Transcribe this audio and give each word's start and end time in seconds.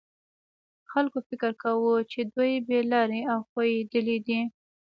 خلکو 0.91 1.19
فکر 1.29 1.51
کاوه 1.61 1.93
چې 2.11 2.19
دوی 2.33 2.51
بې 2.67 2.79
لارې 2.91 3.21
او 3.31 3.39
ښویېدلي 3.49 4.17
دي. 4.27 4.39